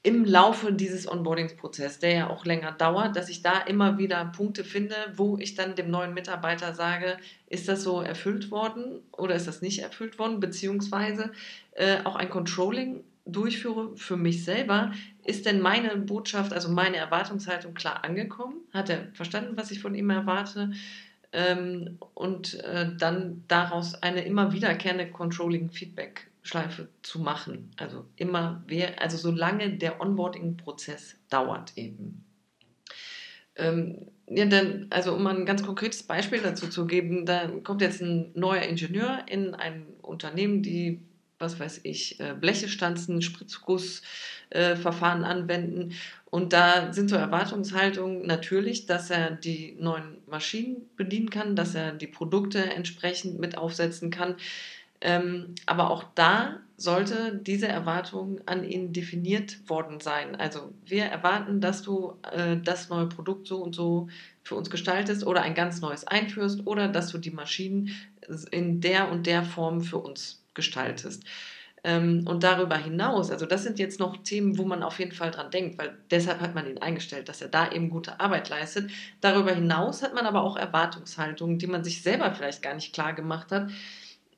[0.02, 4.64] im Laufe dieses Onboarding-Prozesses, der ja auch länger dauert, dass ich da immer wieder Punkte
[4.64, 9.46] finde, wo ich dann dem neuen Mitarbeiter sage, ist das so erfüllt worden oder ist
[9.46, 11.32] das nicht erfüllt worden, beziehungsweise
[11.72, 17.74] äh, auch ein Controlling durchführe für mich selber, ist denn meine Botschaft, also meine Erwartungshaltung
[17.74, 18.56] klar angekommen?
[18.72, 20.72] Hat er verstanden, was ich von ihm erwarte?
[21.32, 27.70] Ähm, und äh, dann daraus eine immer wiederkehrende Controlling-Feedback Schleife zu machen.
[27.76, 32.24] Also immer, wer, also solange der Onboarding-Prozess dauert eben.
[33.56, 38.00] Ähm, ja, dann, also um ein ganz konkretes Beispiel dazu zu geben, da kommt jetzt
[38.00, 41.00] ein neuer Ingenieur in ein Unternehmen, die,
[41.38, 45.94] was weiß ich, äh, Bleche stanzen, Spritzgussverfahren äh, anwenden.
[46.26, 51.92] Und da sind so Erwartungshaltungen natürlich, dass er die neuen Maschinen bedienen kann, dass er
[51.92, 54.36] die Produkte entsprechend mit aufsetzen kann.
[55.00, 60.36] Ähm, aber auch da sollte diese Erwartung an ihn definiert worden sein.
[60.36, 64.08] Also wir erwarten, dass du äh, das neue Produkt so und so
[64.42, 67.90] für uns gestaltest oder ein ganz neues einführst oder dass du die Maschinen
[68.50, 71.24] in der und der Form für uns gestaltest.
[71.82, 75.30] Ähm, und darüber hinaus, also das sind jetzt noch Themen, wo man auf jeden Fall
[75.30, 78.90] dran denkt, weil deshalb hat man ihn eingestellt, dass er da eben gute Arbeit leistet.
[79.20, 83.14] Darüber hinaus hat man aber auch Erwartungshaltungen, die man sich selber vielleicht gar nicht klar
[83.14, 83.70] gemacht hat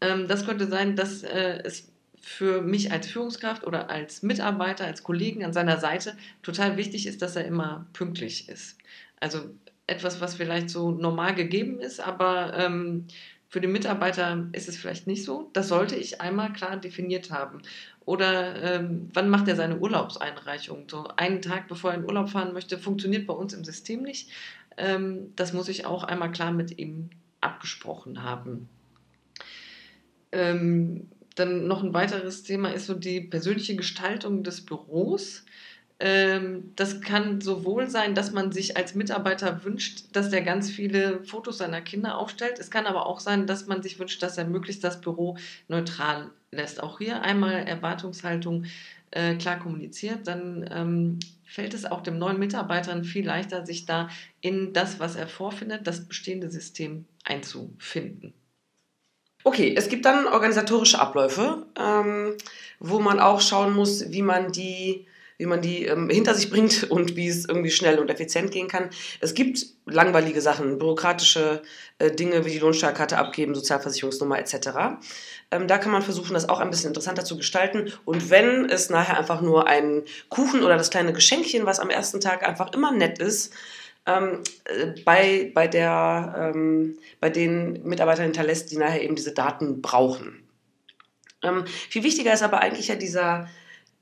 [0.03, 5.03] ähm, das könnte sein, dass äh, es für mich als Führungskraft oder als Mitarbeiter, als
[5.03, 8.79] Kollegen an seiner Seite total wichtig ist, dass er immer pünktlich ist.
[9.19, 9.41] Also
[9.87, 13.07] etwas, was vielleicht so normal gegeben ist, aber ähm,
[13.49, 15.51] für den Mitarbeiter ist es vielleicht nicht so.
[15.53, 17.61] Das sollte ich einmal klar definiert haben.
[18.05, 20.89] Oder ähm, wann macht er seine Urlaubseinreichung?
[20.89, 24.31] So einen Tag bevor er in Urlaub fahren möchte, funktioniert bei uns im System nicht.
[24.77, 27.11] Ähm, das muss ich auch einmal klar mit ihm
[27.41, 28.69] abgesprochen haben.
[30.33, 35.45] Ähm, dann noch ein weiteres Thema ist so die persönliche Gestaltung des Büros.
[35.99, 41.23] Ähm, das kann sowohl sein, dass man sich als Mitarbeiter wünscht, dass der ganz viele
[41.23, 42.59] Fotos seiner Kinder aufstellt.
[42.59, 45.37] Es kann aber auch sein, dass man sich wünscht, dass er möglichst das Büro
[45.69, 46.83] neutral lässt.
[46.83, 48.65] Auch hier einmal Erwartungshaltung
[49.13, 54.09] äh, klar kommuniziert, dann ähm, fällt es auch dem neuen Mitarbeitern viel leichter, sich da
[54.41, 58.35] in das, was er vorfindet, das bestehende System einzufinden.
[59.45, 62.37] Okay, es gibt dann organisatorische Abläufe, ähm,
[62.79, 66.85] wo man auch schauen muss, wie man die, wie man die ähm, hinter sich bringt
[66.91, 68.91] und wie es irgendwie schnell und effizient gehen kann.
[69.21, 71.63] Es gibt langweilige Sachen, bürokratische
[71.99, 74.69] äh, Dinge wie die Lohnsteuerkarte abgeben, Sozialversicherungsnummer etc.
[75.51, 77.93] Ähm, da kann man versuchen, das auch ein bisschen interessanter zu gestalten.
[78.05, 82.21] Und wenn es nachher einfach nur ein Kuchen oder das kleine Geschenkchen, was am ersten
[82.21, 83.53] Tag einfach immer nett ist,
[84.07, 89.83] ähm, äh, bei, bei, der, ähm, bei den Mitarbeitern hinterlässt, die nachher eben diese Daten
[89.83, 90.43] brauchen.
[91.43, 93.49] Ähm, viel wichtiger ist aber eigentlich ja dieser,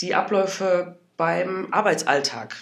[0.01, 2.57] die Abläufe beim Arbeitsalltag.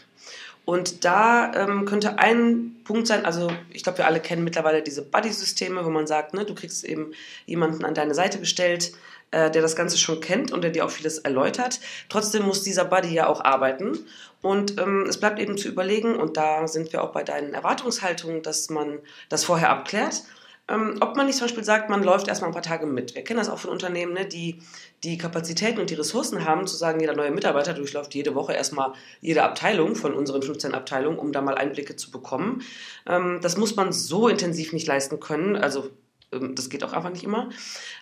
[0.65, 5.03] Und da ähm, könnte ein Punkt sein, also ich glaube, wir alle kennen mittlerweile diese
[5.03, 7.13] Buddy-Systeme, wo man sagt, ne, du kriegst eben
[7.47, 8.93] jemanden an deine Seite gestellt,
[9.31, 11.81] äh, der das Ganze schon kennt und der dir auch vieles erläutert.
[12.09, 13.99] Trotzdem muss dieser Buddy ja auch arbeiten.
[14.41, 18.43] Und ähm, es bleibt eben zu überlegen, und da sind wir auch bei deinen Erwartungshaltungen,
[18.43, 20.23] dass man das vorher abklärt,
[20.71, 23.15] ähm, ob man nicht zum Beispiel sagt, man läuft erstmal ein paar Tage mit.
[23.15, 24.61] Wir kennen das auch von Unternehmen, ne, die
[25.03, 28.93] die Kapazitäten und die Ressourcen haben, zu sagen, jeder neue Mitarbeiter durchläuft jede Woche erstmal
[29.21, 32.63] jede Abteilung von unseren 15 Abteilungen, um da mal Einblicke zu bekommen.
[33.07, 35.57] Ähm, das muss man so intensiv nicht leisten können.
[35.57, 35.91] Also
[36.31, 37.49] das geht auch einfach nicht immer.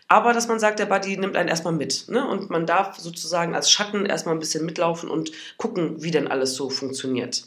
[0.09, 2.09] Aber dass man sagt, der Buddy nimmt einen erstmal mit.
[2.09, 2.27] Ne?
[2.27, 6.55] Und man darf sozusagen als Schatten erstmal ein bisschen mitlaufen und gucken, wie denn alles
[6.55, 7.45] so funktioniert.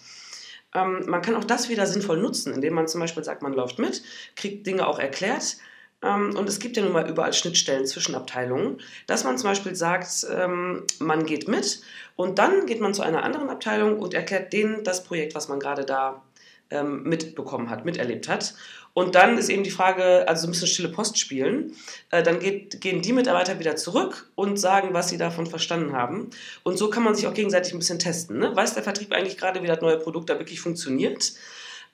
[0.73, 3.79] Ähm, man kann auch das wieder sinnvoll nutzen, indem man zum Beispiel sagt, man läuft
[3.79, 4.03] mit,
[4.35, 5.57] kriegt Dinge auch erklärt.
[6.01, 9.75] Ähm, und es gibt ja nun mal überall Schnittstellen zwischen Abteilungen, dass man zum Beispiel
[9.75, 11.81] sagt, ähm, man geht mit
[12.15, 15.59] und dann geht man zu einer anderen Abteilung und erklärt denen das Projekt, was man
[15.59, 16.21] gerade da
[16.69, 18.53] ähm, mitbekommen hat, miterlebt hat.
[18.93, 21.75] Und dann ist eben die Frage, also so ein bisschen stille Post spielen.
[22.11, 26.29] Äh, dann geht, gehen die Mitarbeiter wieder zurück und sagen, was sie davon verstanden haben.
[26.63, 28.39] Und so kann man sich auch gegenseitig ein bisschen testen.
[28.39, 28.55] Ne?
[28.55, 31.33] Weiß der Vertrieb eigentlich gerade, wie das neue Produkt da wirklich funktioniert?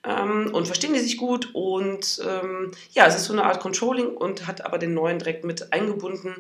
[0.06, 1.50] Ähm, und verstehen die sich gut?
[1.54, 5.44] Und ähm, ja, es ist so eine Art Controlling und hat aber den neuen direkt
[5.44, 6.36] mit eingebunden.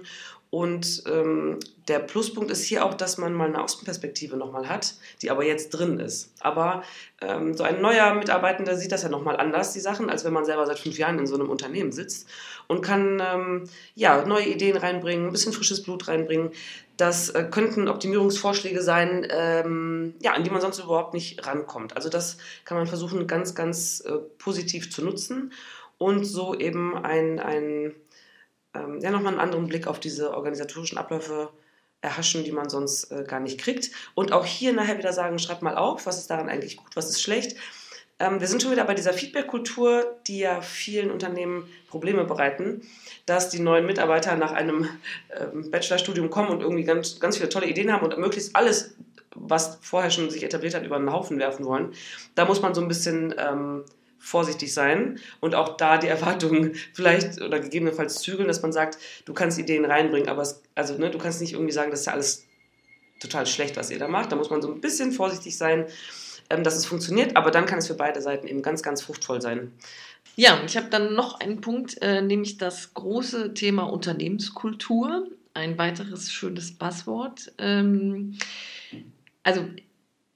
[0.52, 5.30] Und ähm, der Pluspunkt ist hier auch, dass man mal eine Außenperspektive nochmal hat, die
[5.30, 6.32] aber jetzt drin ist.
[6.40, 6.84] Aber
[7.22, 10.46] ähm, so ein neuer Mitarbeitender sieht das ja nochmal anders, die Sachen, als wenn man
[10.46, 12.30] selber seit fünf Jahren in so einem Unternehmen sitzt
[12.68, 13.64] und kann ähm,
[13.96, 16.52] ja, neue Ideen reinbringen, ein bisschen frisches Blut reinbringen.
[16.98, 21.96] Das äh, könnten Optimierungsvorschläge sein, ähm, ja, an die man sonst überhaupt nicht rankommt.
[21.96, 25.52] Also das kann man versuchen, ganz, ganz äh, positiv zu nutzen
[25.98, 27.96] und so eben ein, ein
[28.74, 31.50] ähm, ja, nochmal einen anderen Blick auf diese organisatorischen Abläufe
[32.02, 33.92] erhaschen, die man sonst äh, gar nicht kriegt.
[34.14, 37.10] Und auch hier nachher wieder sagen, schreibt mal auf, was ist daran eigentlich gut, was
[37.10, 37.58] ist schlecht.
[38.20, 42.82] Ähm, wir sind schon wieder bei dieser Feedback-Kultur, die ja vielen Unternehmen Probleme bereiten,
[43.26, 44.88] dass die neuen Mitarbeiter nach einem
[45.38, 48.96] ähm, Bachelorstudium kommen und irgendwie ganz, ganz viele tolle Ideen haben und möglichst alles,
[49.34, 51.94] was vorher schon sich etabliert hat, über den Haufen werfen wollen.
[52.36, 53.84] Da muss man so ein bisschen ähm,
[54.18, 59.34] vorsichtig sein und auch da die Erwartungen vielleicht oder gegebenenfalls zügeln, dass man sagt, du
[59.34, 62.14] kannst Ideen reinbringen, aber es, also ne, du kannst nicht irgendwie sagen, das ist ja
[62.14, 62.46] alles
[63.20, 64.32] total schlecht, was ihr da macht.
[64.32, 65.86] Da muss man so ein bisschen vorsichtig sein,
[66.50, 69.72] dass es funktioniert, aber dann kann es für beide Seiten eben ganz, ganz fruchtvoll sein.
[70.36, 75.28] Ja, ich habe dann noch einen Punkt, äh, nämlich das große Thema Unternehmenskultur.
[75.54, 77.54] Ein weiteres schönes Passwort.
[77.58, 78.38] Ähm,
[79.44, 79.66] also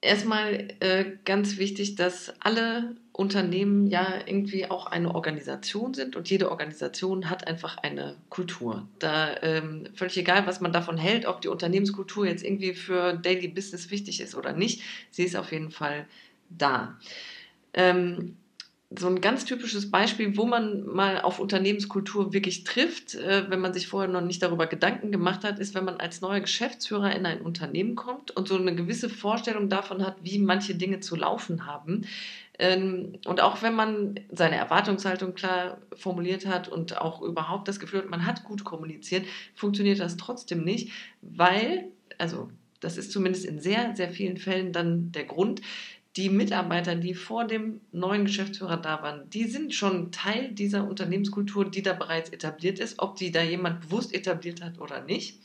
[0.01, 6.49] erstmal äh, ganz wichtig, dass alle Unternehmen ja irgendwie auch eine Organisation sind und jede
[6.49, 8.87] Organisation hat einfach eine Kultur.
[8.99, 13.49] Da ähm, völlig egal, was man davon hält, ob die Unternehmenskultur jetzt irgendwie für Daily
[13.49, 16.07] Business wichtig ist oder nicht, sie ist auf jeden Fall
[16.49, 16.97] da.
[17.73, 18.37] Ähm,
[18.91, 23.73] so ein ganz typisches Beispiel, wo man mal auf Unternehmenskultur wirklich trifft, äh, wenn man
[23.73, 27.25] sich vorher noch nicht darüber Gedanken gemacht hat, ist, wenn man als neuer Geschäftsführer in
[27.27, 31.67] ein Unternehmen kommt und so eine gewisse Vorstellung davon hat, wie manche Dinge zu laufen
[31.67, 32.07] haben.
[32.57, 37.99] Ähm, und auch wenn man seine Erwartungshaltung klar formuliert hat und auch überhaupt das Gefühl
[37.99, 42.49] hat, man hat gut kommuniziert, funktioniert das trotzdem nicht, weil, also
[42.79, 45.61] das ist zumindest in sehr, sehr vielen Fällen dann der Grund,
[46.15, 51.69] die Mitarbeiter, die vor dem neuen Geschäftsführer da waren, die sind schon Teil dieser Unternehmenskultur,
[51.69, 55.39] die da bereits etabliert ist, ob die da jemand bewusst etabliert hat oder nicht.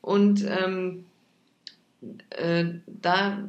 [0.00, 1.04] Und ähm,
[2.30, 3.48] äh, da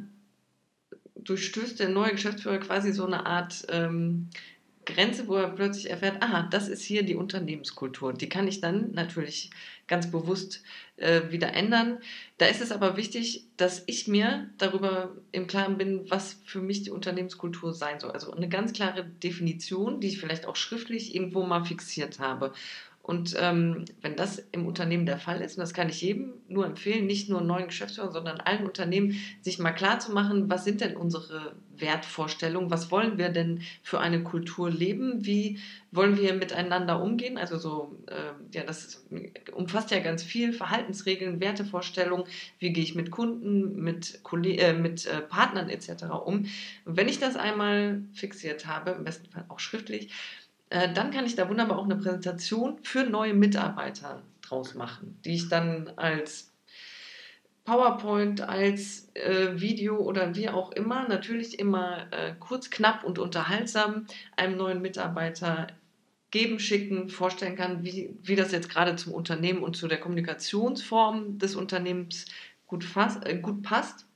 [1.16, 4.28] durchstößt der neue Geschäftsführer quasi so eine Art ähm,
[4.84, 8.12] Grenze, wo er plötzlich erfährt, aha, das ist hier die Unternehmenskultur.
[8.12, 9.50] Die kann ich dann natürlich
[9.86, 10.62] ganz bewusst
[10.96, 11.98] äh, wieder ändern.
[12.38, 16.82] Da ist es aber wichtig, dass ich mir darüber im Klaren bin, was für mich
[16.82, 18.12] die Unternehmenskultur sein soll.
[18.12, 22.52] Also eine ganz klare Definition, die ich vielleicht auch schriftlich irgendwo mal fixiert habe.
[23.04, 26.64] Und ähm, wenn das im Unternehmen der Fall ist, und das kann ich jedem nur
[26.64, 30.80] empfehlen, nicht nur neuen Geschäftsführern, sondern allen Unternehmen, sich mal klar zu machen, was sind
[30.80, 35.58] denn unsere Wertvorstellungen, was wollen wir denn für eine Kultur leben, wie
[35.92, 39.04] wollen wir miteinander umgehen, also so, äh, ja, das
[39.52, 42.24] umfasst ja ganz viel, Verhaltensregeln, Wertevorstellungen,
[42.58, 46.04] wie gehe ich mit Kunden, mit, Kolleg äh, mit äh, Partnern etc.
[46.24, 46.46] um.
[46.86, 50.10] Und wenn ich das einmal fixiert habe, im besten Fall auch schriftlich,
[50.92, 55.48] dann kann ich da wunderbar auch eine Präsentation für neue Mitarbeiter draus machen, die ich
[55.48, 56.52] dann als
[57.64, 64.06] PowerPoint, als äh, Video oder wie auch immer, natürlich immer äh, kurz, knapp und unterhaltsam
[64.36, 65.68] einem neuen Mitarbeiter
[66.30, 71.38] geben, schicken, vorstellen kann, wie, wie das jetzt gerade zum Unternehmen und zu der Kommunikationsform
[71.38, 72.26] des Unternehmens
[72.66, 74.06] gut, fas äh, gut passt.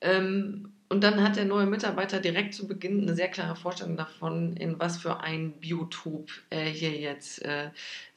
[0.00, 4.56] Ähm, und dann hat der neue Mitarbeiter direkt zu Beginn eine sehr klare Vorstellung davon,
[4.56, 7.70] in was für ein Biotop er hier jetzt äh,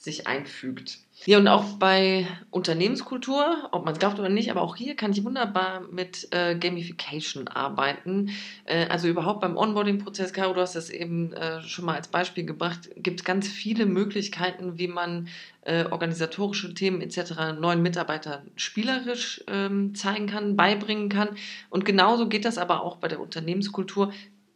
[0.04, 1.00] sich einfügt.
[1.26, 5.14] Ja, und auch bei Unternehmenskultur, ob man es glaubt oder nicht, aber auch hier kann
[5.14, 8.32] ich wunderbar mit äh, Gamification arbeiten.
[8.66, 12.46] Äh, also überhaupt beim Onboarding-Prozess, Caro, du hast das eben äh, schon mal als Beispiel
[12.46, 15.30] gebracht, gibt es ganz viele Möglichkeiten, wie man
[15.62, 17.58] äh, organisatorische Themen etc.
[17.58, 21.30] neuen Mitarbeitern spielerisch ähm, zeigen kann, beibringen kann.
[21.70, 24.12] Und genauso geht das aber auch bei der Unternehmenskultur.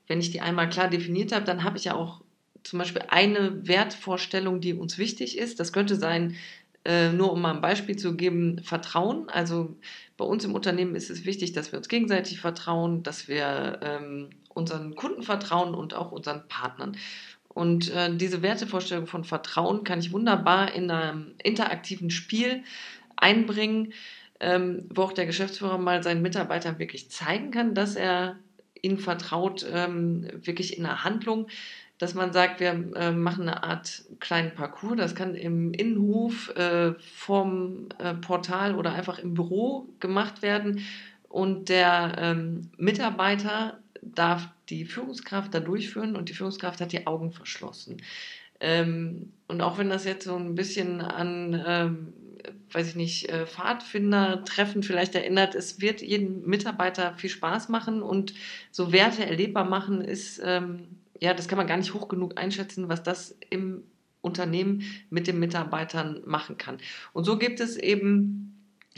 [0.08, 2.22] Wenn ich die einmal klar definiert habe, dann habe ich ja auch
[2.70, 5.60] zum Beispiel eine Wertvorstellung, die uns wichtig ist.
[5.60, 6.36] Das könnte sein,
[6.86, 9.30] äh, nur um mal ein Beispiel zu geben, Vertrauen.
[9.30, 9.76] Also
[10.16, 14.30] bei uns im Unternehmen ist es wichtig, dass wir uns gegenseitig vertrauen, dass wir ähm,
[14.54, 16.98] unseren Kunden vertrauen und auch unseren Partnern.
[17.50, 22.64] Und äh, diese Wertevorstellung von Vertrauen kann ich wunderbar in einem interaktiven Spiel
[23.16, 23.94] einbringen,
[24.40, 28.38] ähm, wo auch der Geschäftsführer mal seinen Mitarbeitern wirklich zeigen kann, dass er
[28.82, 31.48] ihnen vertraut, ähm, wirklich in der Handlung
[31.98, 34.98] dass man sagt, wir äh, machen eine Art kleinen Parcours.
[34.98, 40.82] Das kann im Innenhof, äh, vom äh, Portal oder einfach im Büro gemacht werden.
[41.28, 47.32] Und der ähm, Mitarbeiter darf die Führungskraft da durchführen und die Führungskraft hat die Augen
[47.32, 47.98] verschlossen.
[48.60, 52.14] Ähm, und auch wenn das jetzt so ein bisschen an, ähm,
[52.72, 58.34] weiß ich nicht, äh, Pfadfinder-Treffen vielleicht erinnert, es wird jedem Mitarbeiter viel Spaß machen und
[58.72, 60.88] so Werte erlebbar machen ist, ähm,
[61.20, 63.84] ja, das kann man gar nicht hoch genug einschätzen, was das im
[64.22, 66.78] Unternehmen mit den Mitarbeitern machen kann.
[67.14, 68.54] Und so gibt es eben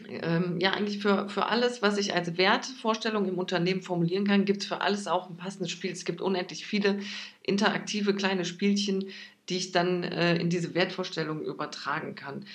[0.07, 4.61] ähm, ja, eigentlich für, für alles, was ich als Wertvorstellung im Unternehmen formulieren kann, gibt
[4.61, 5.91] es für alles auch ein passendes Spiel.
[5.91, 6.99] Es gibt unendlich viele
[7.43, 9.05] interaktive kleine Spielchen,
[9.49, 12.45] die ich dann äh, in diese Wertvorstellung übertragen kann.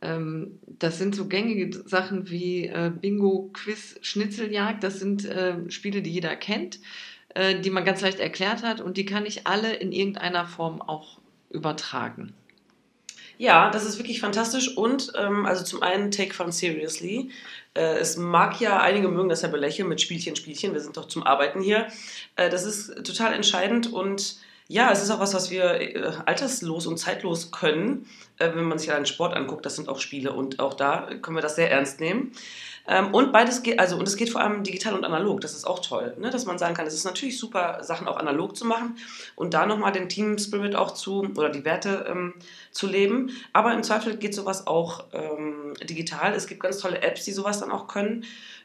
[0.00, 4.82] Ähm, das sind so gängige Sachen wie äh, Bingo, Quiz, Schnitzeljagd.
[4.82, 6.80] Das sind äh, Spiele, die jeder kennt,
[7.36, 10.80] äh, die man ganz leicht erklärt hat und die kann ich alle in irgendeiner Form
[10.80, 11.18] auch
[11.50, 12.32] übertragen.
[13.36, 17.30] Ja, das ist wirklich fantastisch und ähm, also zum einen Take Fun Seriously.
[17.74, 21.08] Äh, es mag ja, einige mögen das ja belächeln mit Spielchen, Spielchen, wir sind doch
[21.08, 21.88] zum Arbeiten hier.
[22.36, 26.86] Äh, das ist total entscheidend und ja, es ist auch was, was wir äh, alterslos
[26.86, 28.06] und zeitlos können,
[28.38, 29.66] äh, wenn man sich einen Sport anguckt.
[29.66, 32.32] Das sind auch Spiele und auch da können wir das sehr ernst nehmen.
[32.88, 35.40] Ähm, und beides geht, also und es geht vor allem digital und analog.
[35.40, 36.30] Das ist auch toll, ne?
[36.30, 38.96] dass man sagen kann, es ist natürlich super, Sachen auch analog zu machen
[39.34, 42.34] und da nochmal den Team Spirit auch zu oder die Werte ähm,
[42.70, 43.30] zu leben.
[43.52, 46.34] Aber im Zweifel geht sowas auch ähm, digital.
[46.34, 48.24] Es gibt ganz tolle Apps, die sowas dann auch können.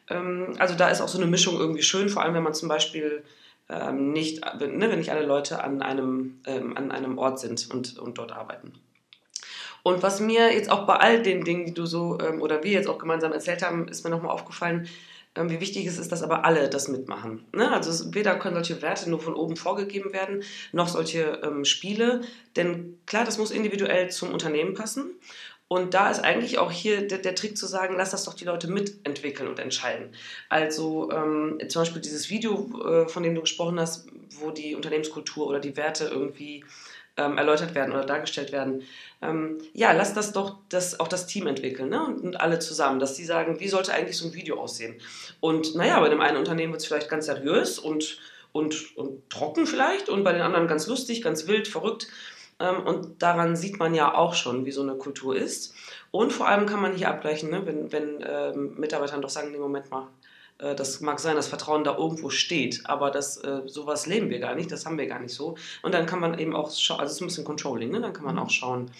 [0.10, 2.69] Ähm, also da ist auch so eine Mischung irgendwie schön, vor allem wenn man zum
[2.69, 3.23] Beispiel
[3.69, 7.97] ähm, nicht, ne, wenn nicht alle Leute an einem, ähm, an einem Ort sind und,
[7.97, 8.73] und dort arbeiten.
[9.84, 12.72] Und was mir jetzt auch bei all den Dingen, die du so ähm, oder wir
[12.72, 14.88] jetzt auch gemeinsam erzählt haben, ist mir nochmal aufgefallen,
[15.36, 17.46] ähm, wie wichtig es ist, dass aber alle das mitmachen.
[17.56, 17.72] Ne?
[17.72, 22.22] Also weder können solche Werte nur von oben vorgegeben werden, noch solche ähm, Spiele.
[22.56, 25.12] Denn klar, das muss individuell zum Unternehmen passen.
[25.70, 28.44] Und da ist eigentlich auch hier der, der, Trick zu sagen, lass das doch die
[28.44, 30.10] Leute mitentwickeln und entscheiden.
[30.50, 34.06] Also ähm, zum Beispiel dieses Video, äh, von dem du gesprochen hast,
[34.41, 36.65] wo die Unternehmenskultur oder die Werte irgendwie
[37.17, 38.84] ähm, erläutert werden oder dargestellt werden.
[39.21, 42.04] Ähm, ja, lass das doch das, auch das Team entwickeln ne?
[42.04, 45.00] und, und, alle zusammen, dass sie sagen, wie sollte eigentlich so ein Video aussehen?
[45.39, 48.17] Und naja, bei dem einen Unternehmen wird es vielleicht ganz seriös und,
[48.52, 52.08] und, und trocken vielleicht und bei den anderen ganz lustig, ganz wild, verrückt.
[52.60, 55.74] Ähm, und daran sieht man ja auch schon, wie so eine Kultur ist.
[56.12, 57.65] Und vor allem kann man hier abgleichen, ne?
[57.65, 60.20] wenn, wenn ähm, Mitarbeitern doch sagen, nee, Moment mal, äh,
[60.76, 64.56] das mag sein, dass Vertrauen da irgendwo steht, aber das, äh, sowas leben wir gar
[64.56, 65.56] nicht, das haben wir gar nicht so.
[65.82, 68.02] Und dann kann man eben auch schauen, also es ist ein bisschen Controlling, ne?
[68.02, 68.91] dann kann man auch schauen,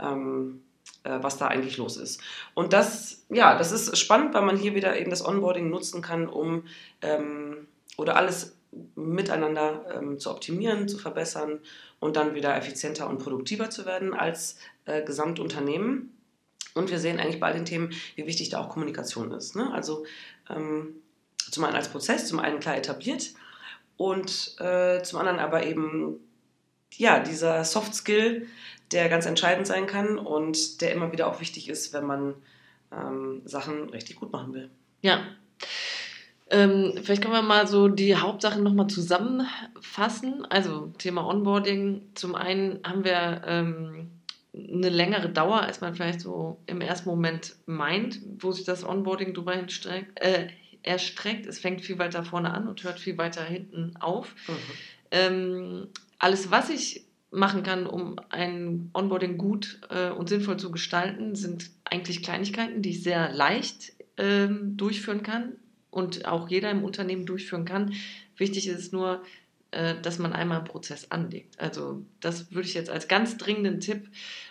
[0.00, 0.62] ähm,
[1.04, 2.20] äh, was da eigentlich los ist.
[2.54, 6.26] Und das, ja, das ist spannend, weil man hier wieder eben das Onboarding nutzen kann,
[6.26, 6.64] um
[7.02, 8.56] ähm, oder alles
[8.96, 11.60] miteinander ähm, zu optimieren, zu verbessern
[12.00, 16.10] und dann wieder effizienter und produktiver zu werden als äh, Gesamtunternehmen.
[16.74, 19.54] Und wir sehen eigentlich bei den Themen, wie wichtig da auch Kommunikation ist.
[19.54, 19.72] Ne?
[19.72, 20.04] Also
[20.50, 20.94] ähm,
[21.36, 23.30] zum einen als Prozess, zum einen klar etabliert
[23.96, 26.20] und äh, zum anderen aber eben
[26.96, 28.46] ja, dieser Soft Skill,
[28.92, 32.34] der ganz entscheidend sein kann und der immer wieder auch wichtig ist, wenn man
[32.92, 34.70] ähm, Sachen richtig gut machen will.
[35.02, 35.20] Ja.
[36.50, 40.44] Ähm, vielleicht können wir mal so die Hauptsachen nochmal zusammenfassen.
[40.50, 42.10] Also Thema Onboarding.
[42.14, 44.10] Zum einen haben wir ähm,
[44.54, 49.34] eine längere Dauer, als man vielleicht so im ersten Moment meint, wo sich das Onboarding
[49.34, 50.48] drüber hinstreckt, äh,
[50.82, 51.46] erstreckt.
[51.46, 54.34] Es fängt viel weiter vorne an und hört viel weiter hinten auf.
[54.46, 54.54] Mhm.
[55.10, 55.88] Ähm,
[56.18, 61.70] alles, was ich machen kann, um ein Onboarding gut äh, und sinnvoll zu gestalten, sind
[61.84, 65.54] eigentlich Kleinigkeiten, die ich sehr leicht ähm, durchführen kann
[65.90, 67.94] und auch jeder im Unternehmen durchführen kann.
[68.36, 69.18] Wichtig ist nur, äh,
[70.02, 71.58] dass man einmal einen Prozess anlegt.
[71.60, 74.08] Also das würde ich jetzt als ganz dringenden Tipp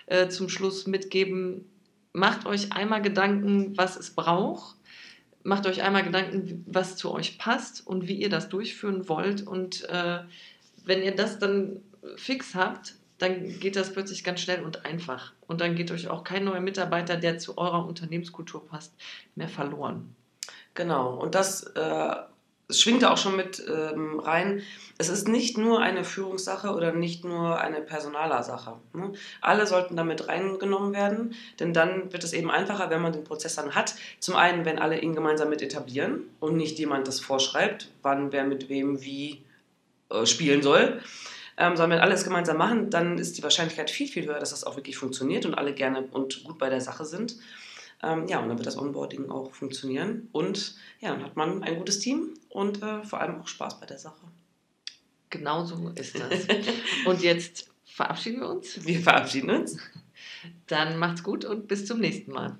[0.08, 1.66] äh, zum Schluss mitgeben.
[2.14, 4.76] Macht euch einmal Gedanken, was es braucht.
[5.44, 9.46] Macht euch einmal Gedanken, was zu euch passt und wie ihr das durchführen wollt.
[9.46, 10.20] Und äh,
[10.86, 11.82] wenn ihr das dann
[12.16, 15.34] fix habt, dann geht das plötzlich ganz schnell und einfach.
[15.48, 18.94] Und dann geht euch auch kein neuer Mitarbeiter, der zu eurer Unternehmenskultur passt,
[19.36, 20.16] mehr verloren.
[20.74, 21.16] Genau.
[21.16, 22.16] Und das äh,
[22.68, 24.62] es schwingt auch schon mit ähm, rein,
[24.98, 28.78] es ist nicht nur eine Führungssache oder nicht nur eine Personalersache.
[28.94, 29.14] Ne?
[29.42, 33.56] Alle sollten damit reingenommen werden, denn dann wird es eben einfacher, wenn man den Prozess
[33.56, 33.96] dann hat.
[34.20, 38.44] Zum einen, wenn alle ihn gemeinsam mit etablieren und nicht jemand das vorschreibt, wann wer
[38.44, 39.44] mit wem wie
[40.10, 41.02] äh, spielen soll.
[41.56, 44.50] Ähm, sondern wenn alle es gemeinsam machen, dann ist die Wahrscheinlichkeit viel, viel höher, dass
[44.50, 47.36] das auch wirklich funktioniert und alle gerne und gut bei der Sache sind.
[48.04, 50.28] Ähm, ja, und dann wird das Onboarding auch funktionieren.
[50.34, 53.86] Und ja, dann hat man ein gutes Team und äh, vor allem auch Spaß bei
[53.86, 54.28] der Sache.
[55.30, 56.48] Genau so ist das.
[57.06, 58.86] und jetzt verabschieden wir uns.
[58.86, 59.78] Wir verabschieden uns.
[60.68, 62.58] Dann macht's gut und bis zum nächsten Mal.